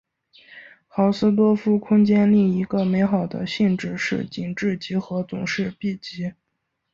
[0.87, 6.33] 豪斯多夫空间另一个美好的性质是紧致集合总是闭集。